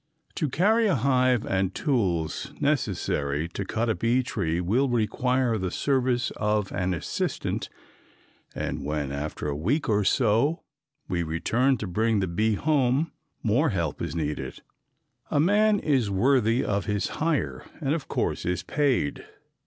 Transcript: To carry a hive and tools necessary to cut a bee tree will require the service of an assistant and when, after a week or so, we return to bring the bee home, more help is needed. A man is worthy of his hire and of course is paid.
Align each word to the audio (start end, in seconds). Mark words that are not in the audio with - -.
To 0.33 0.49
carry 0.49 0.87
a 0.87 0.95
hive 0.95 1.45
and 1.45 1.75
tools 1.75 2.53
necessary 2.59 3.47
to 3.49 3.63
cut 3.63 3.87
a 3.87 3.93
bee 3.93 4.23
tree 4.23 4.59
will 4.59 4.89
require 4.89 5.59
the 5.59 5.69
service 5.69 6.31
of 6.37 6.71
an 6.71 6.95
assistant 6.95 7.69
and 8.55 8.83
when, 8.83 9.11
after 9.11 9.47
a 9.47 9.55
week 9.55 9.87
or 9.87 10.03
so, 10.03 10.63
we 11.07 11.21
return 11.21 11.77
to 11.77 11.85
bring 11.85 12.19
the 12.19 12.25
bee 12.25 12.55
home, 12.55 13.11
more 13.43 13.69
help 13.69 14.01
is 14.01 14.15
needed. 14.15 14.63
A 15.29 15.39
man 15.39 15.77
is 15.77 16.09
worthy 16.09 16.65
of 16.65 16.85
his 16.85 17.09
hire 17.21 17.63
and 17.79 17.93
of 17.93 18.07
course 18.07 18.43
is 18.43 18.63
paid. 18.63 19.23